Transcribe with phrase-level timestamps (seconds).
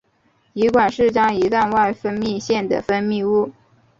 [0.55, 3.51] 胰管是将胰脏外分泌腺的分泌物。